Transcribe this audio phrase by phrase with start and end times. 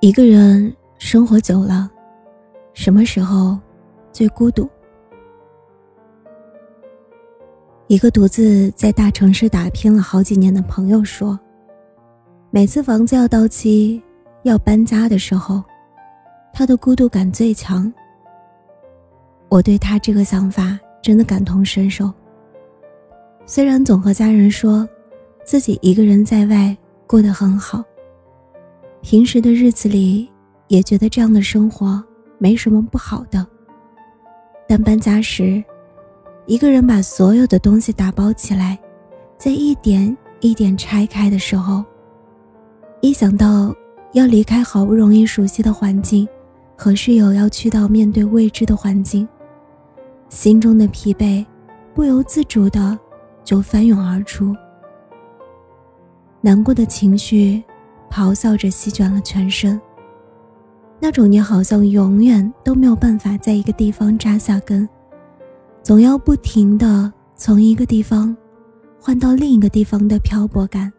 [0.00, 1.90] 一个人生活久了，
[2.72, 3.58] 什么时候
[4.12, 4.68] 最孤独？
[7.88, 11.36] 一个独自在大城市打拼了好几年的朋友说
[12.50, 14.00] ：“每次房子要到期、
[14.44, 15.64] 要搬家的时候，
[16.52, 17.92] 他的孤独感最强。”
[19.50, 22.08] 我对他这个想法真的感同身受。
[23.46, 24.88] 虽然总和家人说
[25.44, 27.82] 自己一个人在外过得很好。
[29.10, 30.30] 平时的日子里，
[30.66, 32.04] 也觉得这样的生活
[32.36, 33.46] 没什么不好的。
[34.68, 35.64] 但搬家时，
[36.44, 38.78] 一个人把所有的东西打包起来，
[39.38, 41.82] 在一点一点拆开的时候，
[43.00, 43.74] 一想到
[44.12, 46.28] 要离开好不容易熟悉的环境，
[46.76, 49.26] 和室友要去到面对未知的环境，
[50.28, 51.42] 心中的疲惫
[51.94, 52.98] 不由自主的
[53.42, 54.54] 就翻涌而出，
[56.42, 57.64] 难过的情绪。
[58.10, 59.80] 咆哮着席卷了全身。
[61.00, 64.88] 那种你好像永远都没有办法在一个地方扎下根，
[65.82, 68.36] 总要不停的从一个地方
[69.00, 70.92] 换到另一个地方的漂泊感，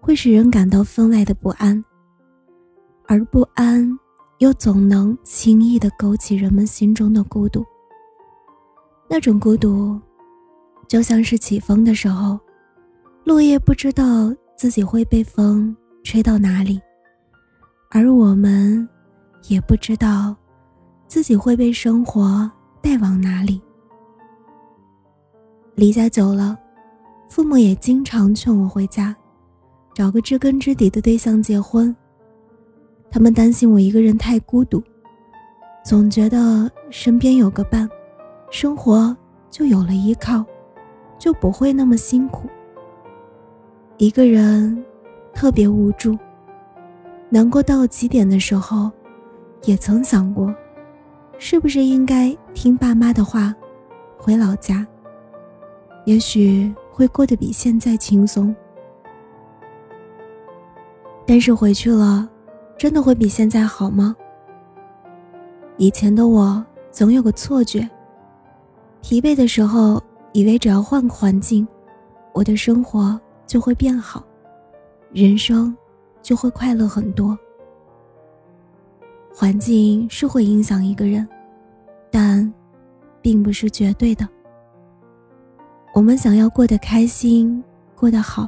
[0.00, 1.84] 会使人感到分外的不安。
[3.06, 3.86] 而不安
[4.38, 7.62] 又总能轻易的勾起人们心中的孤独。
[9.06, 10.00] 那种孤独，
[10.88, 12.38] 就像是起风的时候，
[13.24, 15.76] 落叶不知道自己会被风。
[16.02, 16.80] 吹到哪里，
[17.90, 18.88] 而我们
[19.48, 20.34] 也不知道
[21.06, 22.50] 自己会被生活
[22.80, 23.60] 带往哪里。
[25.74, 26.58] 离家久了，
[27.28, 29.14] 父母也经常劝我回家，
[29.94, 31.94] 找个知根知底的对象结婚。
[33.10, 34.82] 他们担心我一个人太孤独，
[35.84, 37.88] 总觉得身边有个伴，
[38.50, 39.16] 生活
[39.50, 40.44] 就有了依靠，
[41.18, 42.48] 就不会那么辛苦。
[43.98, 44.84] 一个人。
[45.40, 46.18] 特别无助，
[47.30, 48.90] 难过到极点的时候，
[49.64, 50.54] 也曾想过，
[51.38, 53.54] 是不是应该听爸妈的话，
[54.18, 54.86] 回老家。
[56.04, 58.54] 也许会过得比现在轻松。
[61.26, 62.28] 但是回去了，
[62.76, 64.14] 真的会比现在好吗？
[65.78, 67.88] 以前的我总有个错觉，
[69.00, 70.02] 疲惫的时候，
[70.34, 71.66] 以为只要换个环境，
[72.34, 74.22] 我的生活就会变好。
[75.12, 75.76] 人生
[76.22, 77.36] 就会快乐很多。
[79.34, 81.26] 环境是会影响一个人，
[82.10, 82.52] 但
[83.20, 84.28] 并不是绝对的。
[85.94, 87.62] 我们想要过得开心、
[87.96, 88.46] 过得好，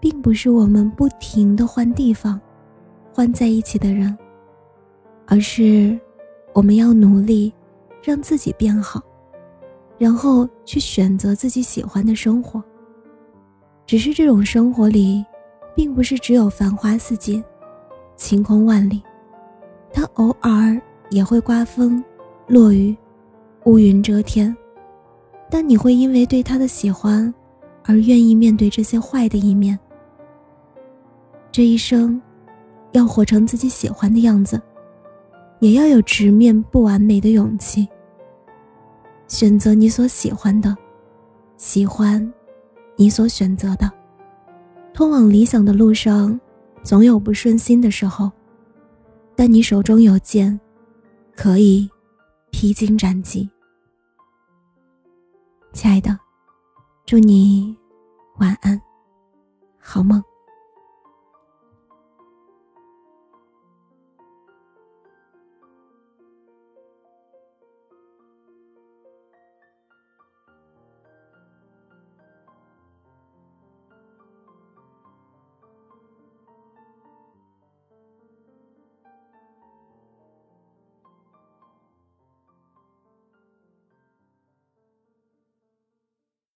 [0.00, 2.40] 并不是我们不停的换地方、
[3.12, 4.16] 换在一起的人，
[5.26, 5.98] 而是
[6.52, 7.52] 我们要努力
[8.02, 9.00] 让自己变好，
[9.98, 12.62] 然后去选择自己喜欢的生活。
[13.86, 15.24] 只是这种生活里。
[15.74, 17.42] 并不是只有繁花似锦、
[18.16, 19.02] 晴空万里，
[19.92, 22.02] 它偶尔也会刮风、
[22.46, 22.96] 落雨、
[23.64, 24.54] 乌云遮天。
[25.50, 27.32] 但你会因为对他的喜欢，
[27.84, 29.78] 而愿意面对这些坏的一面。
[31.50, 32.20] 这一生，
[32.92, 34.60] 要活成自己喜欢的样子，
[35.58, 37.88] 也要有直面不完美的勇气。
[39.26, 40.76] 选择你所喜欢的，
[41.56, 42.32] 喜欢
[42.94, 43.90] 你所选择的。
[45.00, 46.38] 通往理想的路上，
[46.82, 48.30] 总有不顺心的时候，
[49.34, 50.60] 但你手中有剑，
[51.34, 51.88] 可以
[52.50, 53.48] 披荆斩棘。
[55.72, 56.18] 亲爱的，
[57.06, 57.74] 祝你
[58.40, 58.78] 晚安，
[59.78, 60.22] 好梦。